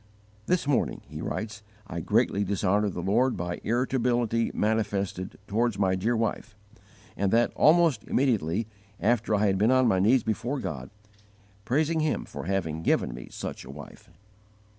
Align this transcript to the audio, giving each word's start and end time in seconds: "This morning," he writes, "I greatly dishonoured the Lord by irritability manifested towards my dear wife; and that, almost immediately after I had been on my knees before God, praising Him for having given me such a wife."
"This 0.47 0.65
morning," 0.65 1.01
he 1.07 1.21
writes, 1.21 1.61
"I 1.85 1.99
greatly 1.99 2.43
dishonoured 2.43 2.93
the 2.95 3.03
Lord 3.03 3.37
by 3.37 3.61
irritability 3.63 4.49
manifested 4.51 5.37
towards 5.45 5.77
my 5.77 5.93
dear 5.93 6.17
wife; 6.17 6.55
and 7.15 7.31
that, 7.31 7.51
almost 7.53 8.05
immediately 8.05 8.65
after 8.99 9.35
I 9.35 9.45
had 9.45 9.59
been 9.59 9.69
on 9.69 9.87
my 9.87 9.99
knees 9.99 10.23
before 10.23 10.57
God, 10.57 10.89
praising 11.65 11.99
Him 11.99 12.25
for 12.25 12.45
having 12.45 12.81
given 12.81 13.13
me 13.13 13.27
such 13.29 13.63
a 13.63 13.69
wife." 13.69 14.09